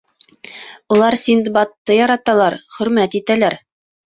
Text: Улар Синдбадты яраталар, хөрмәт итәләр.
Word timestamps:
Улар 0.95 1.17
Синдбадты 1.23 1.99
яраталар, 1.99 2.57
хөрмәт 2.79 3.21
итәләр. 3.23 3.61